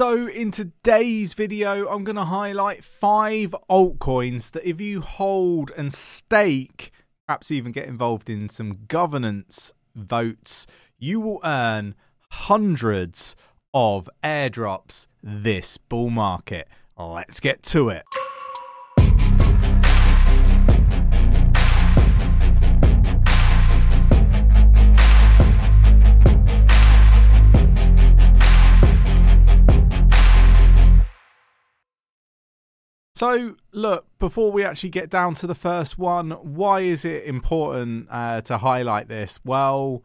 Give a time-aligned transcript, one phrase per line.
[0.00, 5.92] So, in today's video, I'm going to highlight five altcoins that if you hold and
[5.92, 6.90] stake,
[7.26, 10.66] perhaps even get involved in some governance votes,
[10.98, 11.96] you will earn
[12.30, 13.36] hundreds
[13.74, 16.66] of airdrops this bull market.
[16.96, 18.04] Let's get to it.
[33.20, 38.08] So, look, before we actually get down to the first one, why is it important
[38.10, 39.38] uh, to highlight this?
[39.44, 40.02] Well,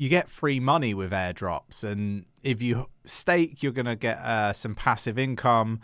[0.00, 4.52] you get free money with airdrops, and if you stake, you're going to get uh,
[4.52, 5.78] some passive income,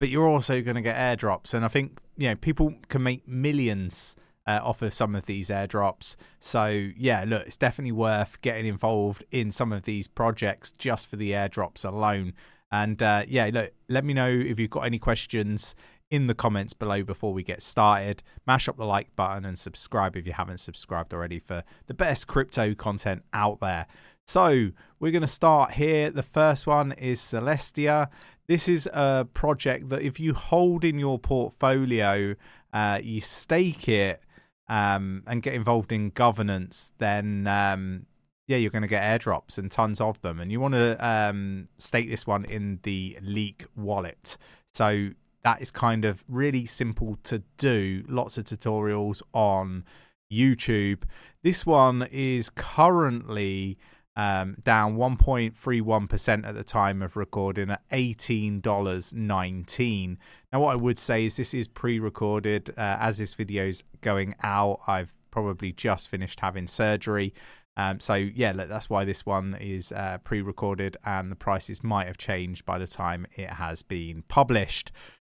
[0.00, 1.54] but you're also going to get airdrops.
[1.54, 5.50] And I think you know people can make millions uh, off of some of these
[5.50, 6.16] airdrops.
[6.40, 11.14] So yeah, look, it's definitely worth getting involved in some of these projects just for
[11.14, 12.32] the airdrops alone.
[12.70, 15.74] And uh, yeah, look, let me know if you've got any questions
[16.10, 18.22] in the comments below before we get started.
[18.46, 22.26] Mash up the like button and subscribe if you haven't subscribed already for the best
[22.26, 23.86] crypto content out there.
[24.26, 26.10] So, we're going to start here.
[26.10, 28.08] The first one is Celestia.
[28.46, 32.34] This is a project that if you hold in your portfolio,
[32.72, 34.22] uh, you stake it
[34.68, 38.06] um, and get involved in governance, then um,
[38.48, 40.40] yeah, you're going to get airdrops and tons of them.
[40.40, 44.38] And you want to um, stake this one in the Leap wallet.
[44.72, 45.10] So
[45.44, 48.04] that is kind of really simple to do.
[48.08, 49.84] Lots of tutorials on
[50.32, 51.02] YouTube.
[51.42, 53.76] This one is currently
[54.16, 60.16] um, down 1.31% at the time of recording at $18.19.
[60.52, 62.70] Now, what I would say is this is pre recorded.
[62.70, 67.34] Uh, as this video's going out, I've probably just finished having surgery.
[67.78, 72.18] Um, so yeah, that's why this one is uh, pre-recorded, and the prices might have
[72.18, 74.90] changed by the time it has been published.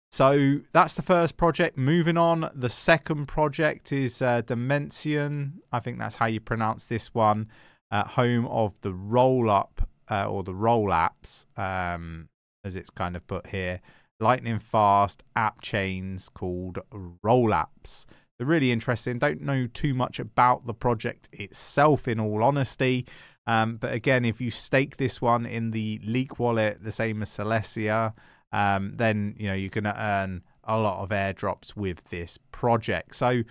[0.09, 1.77] So that's the first project.
[1.77, 5.55] Moving on, the second project is uh, Dymension.
[5.73, 7.49] I think that's how you pronounce this one.
[7.91, 12.29] Uh, home of the roll up uh, or the roll apps, um,
[12.63, 13.81] as it's kind of put here.
[14.21, 16.79] Lightning fast app chains called
[17.21, 18.05] roll apps.
[18.37, 19.17] They're really interesting.
[19.17, 23.07] Don't know too much about the project itself, in all honesty.
[23.47, 27.29] Um, but again, if you stake this one in the Leap wallet, the same as
[27.29, 28.13] Celestia,
[28.51, 33.15] um, then you know you're going to earn a lot of airdrops with this project.
[33.15, 33.43] So,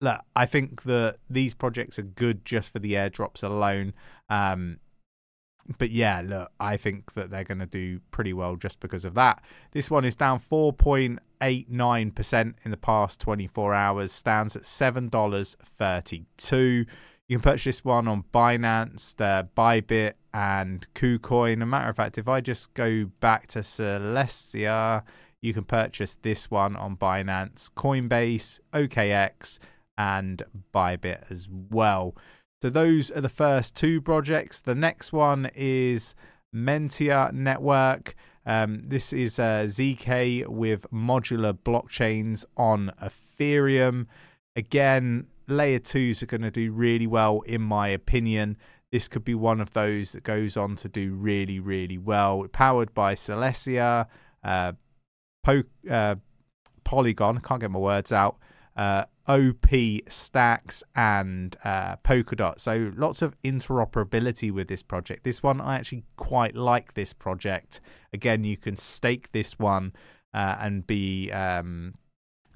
[0.00, 3.94] look, I think that these projects are good just for the airdrops alone.
[4.28, 4.78] Um,
[5.78, 9.14] but yeah, look, I think that they're going to do pretty well just because of
[9.14, 9.42] that.
[9.72, 10.40] This one is down
[11.40, 16.86] 4.89% in the past 24 hours, stands at $7.32.
[17.28, 21.62] You can purchase this one on Binance, the Bybit, and KuCoin.
[21.62, 25.04] A matter of fact, if I just go back to Celestia,
[25.40, 29.60] you can purchase this one on Binance, Coinbase, OKX,
[29.96, 30.42] and
[30.74, 32.16] Bybit as well.
[32.62, 34.60] So those are the first two projects.
[34.60, 36.16] The next one is
[36.52, 38.16] Manta Network.
[38.46, 44.06] Um, this is uh, ZK with modular blockchains on Ethereum.
[44.56, 48.56] Again, layer twos are going to do really well, in my opinion.
[48.90, 52.46] This could be one of those that goes on to do really, really well.
[52.50, 54.06] Powered by Celestia,
[54.42, 54.72] uh,
[55.44, 56.16] po- uh,
[56.82, 58.38] Polygon, I can't get my words out,
[58.80, 59.68] uh, OP
[60.08, 62.58] stacks and uh, Polkadot.
[62.58, 65.22] So lots of interoperability with this project.
[65.22, 67.82] This one, I actually quite like this project.
[68.14, 69.92] Again, you can stake this one
[70.32, 71.92] uh, and be um,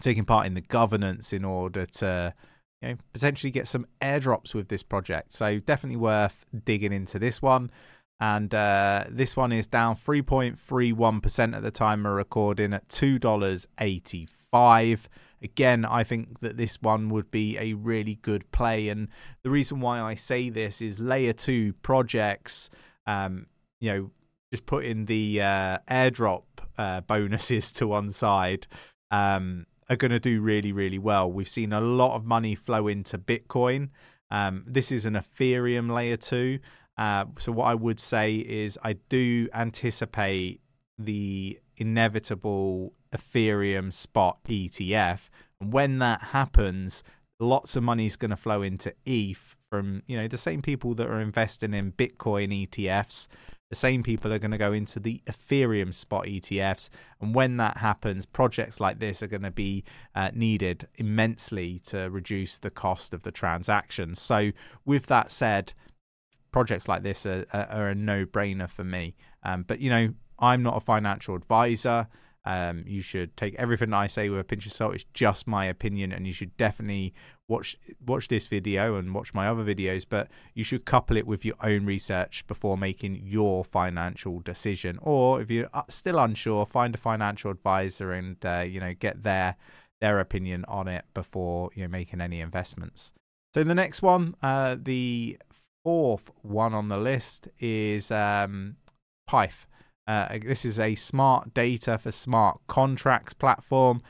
[0.00, 2.32] taking part in the governance in order to
[2.80, 5.34] you know, potentially get some airdrops with this project.
[5.34, 7.70] So definitely worth digging into this one.
[8.18, 14.98] And uh, this one is down 3.31% at the time of recording at $2.85.
[15.44, 18.88] Again, I think that this one would be a really good play.
[18.88, 19.08] And
[19.42, 22.70] the reason why I say this is layer two projects,
[23.06, 23.46] um,
[23.78, 24.10] you know,
[24.50, 26.44] just putting the uh, airdrop
[26.78, 28.66] uh, bonuses to one side,
[29.10, 31.30] um, are going to do really, really well.
[31.30, 33.90] We've seen a lot of money flow into Bitcoin.
[34.30, 36.58] Um, this is an Ethereum layer two.
[36.96, 40.60] Uh, so, what I would say is, I do anticipate
[40.98, 45.28] the inevitable Ethereum spot ETF.
[45.60, 47.02] And when that happens,
[47.40, 50.94] lots of money is going to flow into ETH from, you know, the same people
[50.94, 53.28] that are investing in Bitcoin ETFs.
[53.70, 56.90] The same people are going to go into the Ethereum spot ETFs.
[57.20, 59.82] And when that happens, projects like this are going to be
[60.14, 64.20] uh, needed immensely to reduce the cost of the transactions.
[64.20, 64.52] So,
[64.84, 65.72] with that said,
[66.52, 69.16] projects like this are, are a no brainer for me.
[69.42, 72.08] Um, but you know, I'm not a financial advisor.
[72.46, 74.94] Um, you should take everything I say with a pinch of salt.
[74.94, 77.14] It's just my opinion, and you should definitely
[77.48, 80.04] watch watch this video and watch my other videos.
[80.08, 84.98] But you should couple it with your own research before making your financial decision.
[85.00, 89.22] Or if you're uh, still unsure, find a financial advisor and uh, you know get
[89.22, 89.56] their
[90.02, 93.14] their opinion on it before you know making any investments.
[93.54, 95.38] So the next one, uh, the
[95.82, 98.76] fourth one on the list is um,
[99.30, 99.66] Pyth.
[100.06, 104.02] Uh, this is a smart data for smart contracts platform.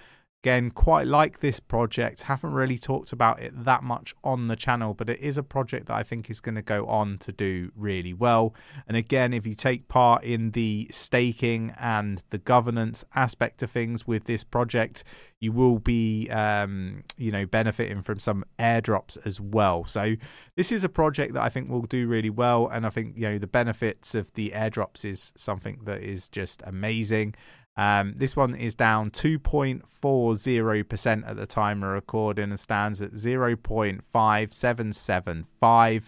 [0.44, 2.24] Again, quite like this project.
[2.24, 5.86] Haven't really talked about it that much on the channel, but it is a project
[5.86, 8.54] that I think is going to go on to do really well.
[8.86, 14.06] And again, if you take part in the staking and the governance aspect of things
[14.06, 15.02] with this project,
[15.40, 19.86] you will be, um, you know, benefiting from some airdrops as well.
[19.86, 20.16] So
[20.56, 23.30] this is a project that I think will do really well, and I think you
[23.30, 27.34] know the benefits of the airdrops is something that is just amazing.
[27.76, 36.02] Um, this one is down 2.40% at the time of recording and stands at 0.5775.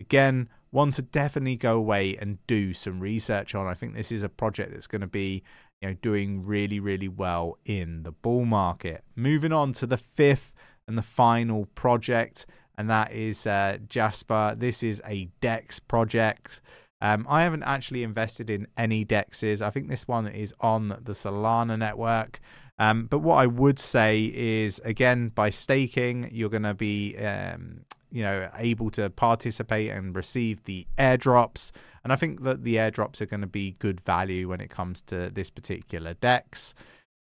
[0.00, 3.66] Again, one to definitely go away and do some research on.
[3.66, 5.42] I think this is a project that's going to be
[5.80, 9.02] you know doing really really well in the bull market.
[9.16, 10.52] Moving on to the fifth
[10.86, 12.46] and the final project
[12.80, 14.54] and that is uh, Jupiter.
[14.56, 16.62] This is a DEX project.
[17.02, 19.62] Um, I haven't actually invested in any dexes.
[19.62, 22.40] I think this one is on the Solana network.
[22.78, 27.82] Um, but what I would say is, again, by staking, you're going to be, um,
[28.10, 31.72] you know, able to participate and receive the airdrops.
[32.04, 35.02] And I think that the airdrops are going to be good value when it comes
[35.02, 36.74] to this particular dex.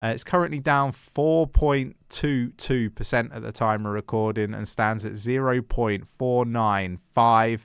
[0.04, 7.60] Uh, it's currently down 4.22% at the time of recording and stands at 0.495.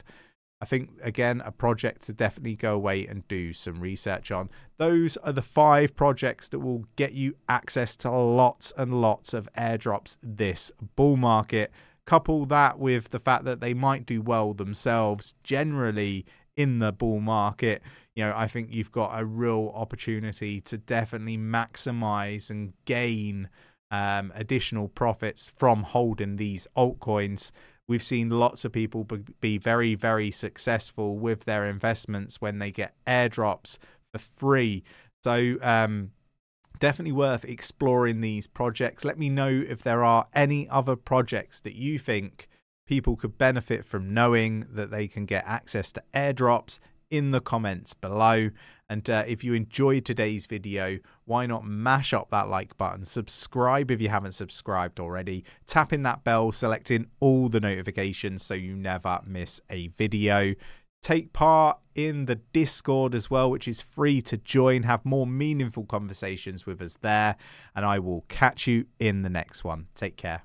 [0.61, 4.49] I think, again, a project to definitely go away and do some research on.
[4.79, 9.49] Those are the five projects that will get you access to lots and lots of
[9.57, 11.71] airdrops this bull market.
[12.07, 16.25] Couple that with the fact that they might do well themselves generally
[16.57, 17.83] in the bull market.
[18.15, 23.51] You know, I think you've got a real opportunity to definitely maximize and gain
[23.91, 27.53] um, additional profits from holding these altcoins
[27.89, 29.07] we've seen lots of people
[29.41, 33.79] be very, very successful with their investments when they get airdrops
[34.13, 34.83] for free.
[35.23, 36.11] So, um,
[36.79, 39.05] definitely worth exploring these projects.
[39.05, 42.49] Let me know if there are any other projects that you think
[42.87, 46.79] people could benefit from knowing that they can get access to airdrops
[47.11, 48.51] in the comments below.
[48.89, 53.91] And uh, if you enjoyed today's video, why not mash up that like button, subscribe
[53.91, 58.77] if you haven't subscribed already, tap in that bell, selecting all the notifications so you
[58.77, 60.55] never miss a video.
[61.03, 65.85] Take part in the Discord as well, which is free to join, have more meaningful
[65.85, 67.37] conversations with us there.
[67.75, 69.87] And I will catch you in the next one.
[69.95, 70.43] Take care.